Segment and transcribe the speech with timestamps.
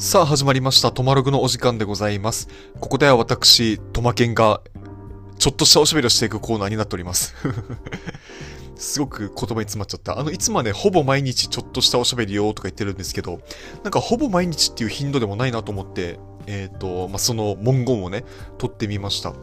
[0.00, 2.48] さあ始まりました、トマログのお時間でございます。
[2.78, 4.62] ここでは私、トマケンが、
[5.40, 7.34] ちょっとしたおしゃべりをしていくコーナーになっております。
[8.78, 10.20] すごく言葉に詰まっちゃった。
[10.20, 13.40] あの、いつもはね、ほぼ毎日ちょっとしたおしゃべりをとか言ってるんですけど、
[13.82, 18.24] なんかほぼ毎日っていう頻度でもないなと思って、えっ、と、まあ、その文言をね、
[18.56, 19.30] 取ってみました。
[19.30, 19.36] ま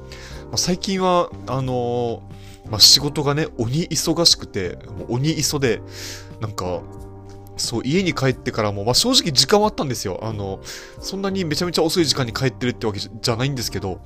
[0.53, 4.79] あ、最近は、あのーまあ、仕事がね、鬼忙しくて、
[5.09, 5.81] 鬼忙で、
[6.39, 6.81] なんか、
[7.57, 10.19] そう、家に帰ってからも、まあ、正直時間はあったんですよ。
[10.21, 10.59] あの、
[10.99, 13.99] そんなにめちゃめちゃ遅い時間に帰ってるってわけじゃないんですけど、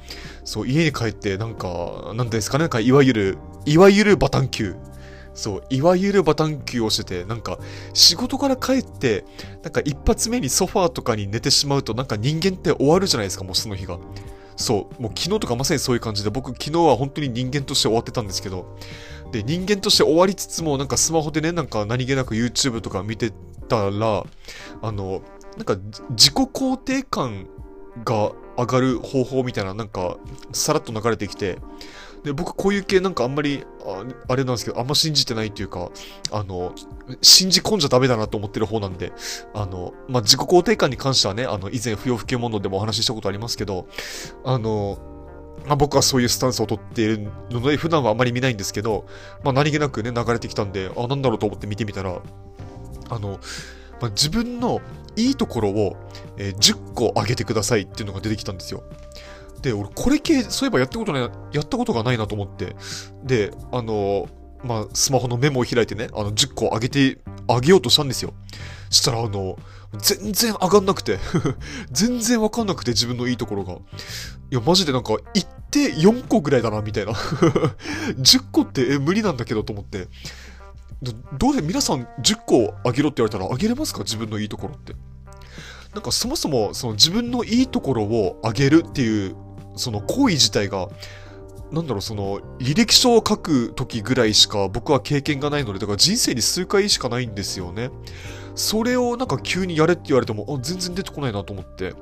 [0.44, 4.76] そう、家に帰って、なんか、なんですかね、なんか、いわゆる、いわゆるバタン球。
[5.34, 7.59] そう、いわゆるバタン球をしてて、なんか、
[7.93, 9.26] 仕事から帰って、
[9.63, 13.98] なんか一発目にソファーとかに寝てしまうと、なんか人間って終わるじゃないですか、もうその日が。
[14.59, 18.76] そう、もう昨日とかまさにそういう感じで、僕昨日は本当に人間として終わってたんですけど、
[19.32, 23.32] で、人間として終わりつつも、なんかスマホでね、なんか何気なく YouTube とか見て
[23.68, 24.24] たら、
[24.82, 25.21] あの、
[25.58, 25.77] なんか
[26.12, 27.48] 自己肯定感
[28.05, 30.18] が上がる方法みたいな、なんか、
[30.52, 31.58] さらっと流れてきて、
[32.24, 35.90] で、僕こういう系なんかあんまり、ああれなんですけど、あんま信じてないっていうか、
[36.32, 36.74] あの、
[37.21, 39.14] 信じ込んじゃダメだなと思ってる方なんで、
[39.54, 43.88] あの、まあ、自己肯定感に関してはね、あの、以前不要不急問答でもお話ししたことありますけど、
[44.43, 44.98] あの、
[45.65, 49.05] まあ、僕はそういうスタンスを取っているので、普段はあまり見ないんですけど、
[49.43, 52.21] まあ、何気なくね、流れてきたんで、あ、なんだろうと思って見てみたら、
[53.10, 53.40] あの、
[54.02, 54.82] まあ、自分の
[55.15, 55.98] いいところを、
[56.37, 58.84] えー10個上げてくださいっていうのが出てきたんですよ。
[59.62, 61.21] で、俺、これ系、そういえばやったことない、
[61.54, 62.76] やったことがないなと思って、
[63.24, 64.28] で、あの、
[64.63, 68.34] まあ、スマホのメモを開いてね、あの、10個上げて、上げようとしたんですよ。
[68.90, 69.57] したら、あの、
[69.97, 71.19] 全然上がんなくて、
[71.91, 73.73] 全然わかんなくて、自分のいいところが。
[73.73, 73.78] い
[74.51, 77.13] や、マジでなんか、行って4個ぐらいだな、みたいな。
[78.18, 80.07] 10個って、え、無理なんだけどと思って。
[81.38, 84.00] どうで、皆さん10個あげろって言われたら、あげれますか？
[84.00, 84.96] 自分のいいところって。
[85.94, 89.35] なんか、そもそも、その自分のいいところをあげるっていう、
[89.75, 90.90] その行為自体が、
[91.72, 97.91] なんだろう、その、履歴書を書く時ぐらいしか僕は経験がないので、だから人生に数回しかないんですよね。
[98.56, 101.94] それをなんか急にやれって言われても、あ、全然出てこないなと思って。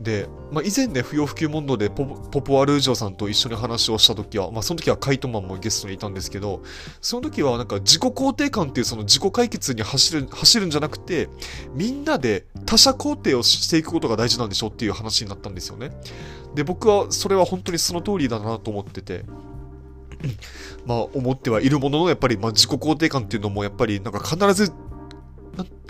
[0.00, 6.62] で、まあ、以前ね、不要不急問答でポポポワルージョさんと一緒に話をした時は、まあ、その時はカイトマンもゲストにいたんですけど、
[7.00, 11.28] その時はなんか自己肯定感っていうその自己解決に走る、走るんじゃなくて、
[11.74, 15.90] みんなで他者肯定をしていくことが大事なんでしょっていう話になったんですよね。
[16.54, 19.24] で、僕はそれは本当にその通りだなと思ってて、
[20.86, 24.72] まあ思ってはいるものの、やっぱりまあ自己肯定感っていうのもやっぱりなんか必ず、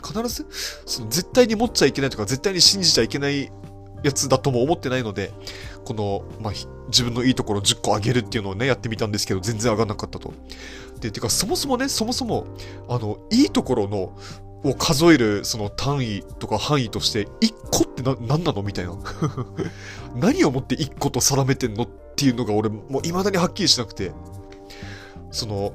[0.03, 0.47] 必ず？
[0.87, 3.53] その絶対に持っちゃいけないとか絶対に信じちゃいけない
[4.03, 5.33] やつだとも思ってないので、
[5.85, 6.53] この、まあ、
[6.89, 10.33] 自分のいいところ10個上げるっていうのをね、やってみたんですけど、全然上がんなかったと。
[11.01, 12.47] で、てか、そもそもね、そもそも、
[12.89, 14.17] あの、いいところの、
[14.65, 18.63] を数える、その単位とか範囲として、1個ってな、何なの？
[18.63, 18.97] みたいな。
[20.17, 24.13] 何をもって1個と定めてんのっていうのが俺、もう未だにはっきりしなくて。
[25.31, 25.73] その、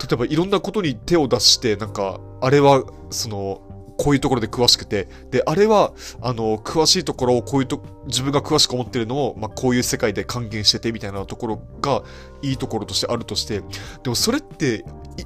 [0.00, 3.62] 例えばいろんなことに手を出して、なんか、あれは、その、
[4.02, 12.02] こういうところで詳しくて、で、あれは、あの、詳しいところをこういうと、自分が詳しく思ってるのを、まあ、こういう世界で還元しててみたいなところが、
[12.42, 13.62] いいところとしてあるとして、
[14.02, 14.84] でもそれって、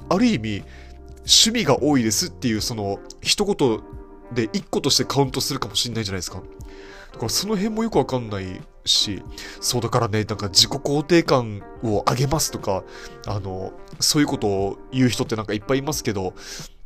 [0.09, 0.63] ある意味、
[1.21, 3.79] 趣味が多いですっていう、その、一言
[4.31, 6.43] で一個としてカウントするかもしれないじゃないですか。
[7.13, 9.23] だからその辺もよくわかんないし、
[9.59, 12.83] そうだからね、なんか自己肯定感を上げますとか、
[13.25, 16.35] あの、そういうことを言う人ってなんかいっぱいいますけど、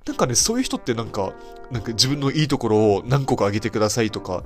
[0.05, 1.33] なんかね、そういう人ってなんか、
[1.69, 4.43] なんか自分のいいところを何個かあげてくださいとか、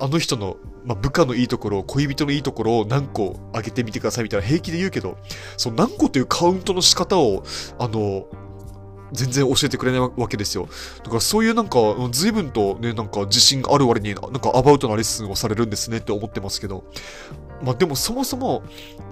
[0.00, 5.16] あの人の、まあ、部下のいいところ、恋人のいいところを何個あげてみてくださいみたいな平気で言うけど、
[5.56, 7.42] その何個というカウントの仕方を、
[7.78, 8.26] あの、
[9.12, 10.68] 全然教えてくれないわけですよ。
[11.04, 11.78] だからそういうなんか、
[12.10, 16.84] 随分とね、なんか自信がある割に、なんかアバウトなレッスンをされるんですねって思ってますけど。
[17.62, 18.62] まあでもそもそも、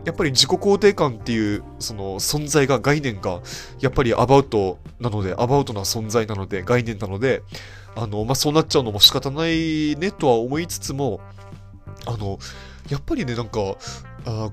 [0.04, 3.40] やっぱり自己肯定感っていう、その存在が、概念が、
[3.80, 7.42] やっぱりアバウトなので、アバウトな存在なので、概念なので、
[7.94, 11.20] あの、まあそうなっちゃうのも仕方ないねとは思いつつも、
[12.06, 12.38] あの、
[12.88, 13.60] やっぱりね、なんか、
[14.26, 14.50] あ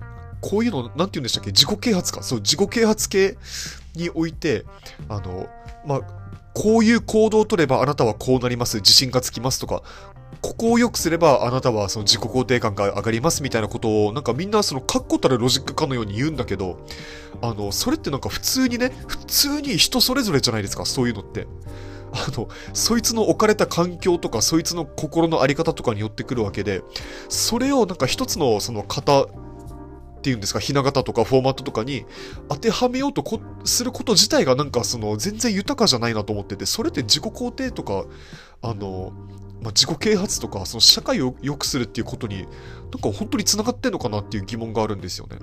[0.47, 1.51] こういうの、なんて言うんでしたっけ？
[1.51, 2.23] 自己啓発か？
[2.23, 3.37] そう、自己啓発系
[3.95, 4.63] において、
[5.09, 5.47] あの、
[5.85, 6.01] まあ、
[6.53, 8.77] こういう行動を取ればあなたはこうなります。
[8.77, 9.83] 自信がつきますとか、
[10.41, 16.79] ここを良くすればあなたはその自己肯定感が上がりますみたいなことを、なんかみんなその確固たるロジックかのように言うんだけど、
[17.41, 21.47] あの、それってなんか普通にね、普通に人それぞれじゃないですか、そういうのって。
[22.13, 26.81] あの、そいつの置かれた環境とか、そいつの心のあり方とかによってくるわけで、
[27.29, 29.27] それをなんか一つのその型
[30.21, 32.05] ていうんですか、ひな形とかフォーマットとかに
[32.49, 33.23] 当てはめようと
[33.63, 38.05] すること自体がなんかその全然豊かじゃないなと思ってて、それって自己肯定とか、
[38.61, 39.13] あの、
[39.61, 42.47] ま、自己啓発とか、その社会を良くするっていうことに、なん
[43.01, 45.37] か本当に繋がってんのかなっていう疑問があるんですよね。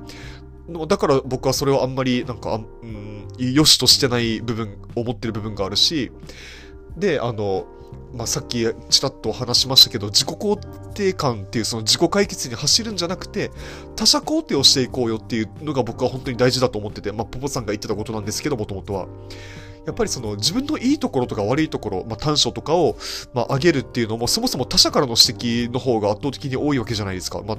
[0.87, 6.11] だから僕はそれをあんまり、なんか、うん、良しとしてない部分、思ってる部分があるし、
[6.97, 7.67] で、あの、
[8.15, 13.51] まあ、さっきちらっと話しましたけど、自己肯定感っていうその自己解決に走るんじゃなくて、
[13.97, 19.07] 他者肯定をしていこうよっていうのが僕は本当に大事だと思ってて、まあ、ポポさんが言ってたことなんですけど、もともとは。
[19.87, 22.97] やっぱりその自分のいいところとか悪いところ、まあ、短所とかを、
[23.35, 27.43] まあ、上げるっていうのも、そもそも他者からの指摘の方が圧倒的に多いわけじゃないですか。
[27.47, 27.59] まあ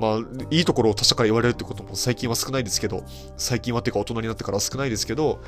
[0.00, 0.18] まあ、
[0.50, 3.04] いいところを他者から言われるってことも最近は少ないですけど、
[3.36, 5.40] 最近はっていうか大人になってから少ないですけど、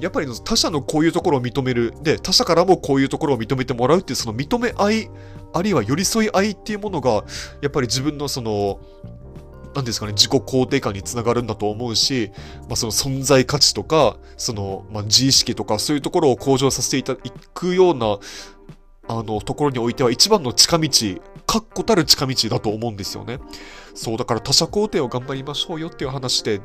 [0.00, 1.92] やっぱり他者のこういうところを認める。
[2.02, 5.10] で、他者からもこういうところを認めてもらうっていうその認め合い、
[5.52, 7.24] あるいは寄り添い合いっていうものが、
[7.60, 8.80] やっぱり自分のその、
[9.74, 12.32] 何ですかね、自己肯定感につながるんだと思うし、
[12.62, 17.16] まあ、その存在価値とか、その、まあ、自意識とか、そういうところを向上させていた、い
[17.54, 18.18] くような、
[19.10, 20.88] あの、ところにおいては一番の近道、
[21.46, 23.40] 確固たる近道だと思うんですよね。
[23.94, 26.60] そう、だから他者肯定を頑張りましょうよっていう話で、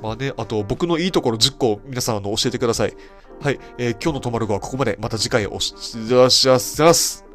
[0.00, 2.94] まあね、あと僕のいいところ10個皆さんあの教えてください。
[3.40, 4.96] はい、えー、今日の泊まる子はここまで。
[5.00, 5.72] また次回お知
[6.12, 7.31] らせします。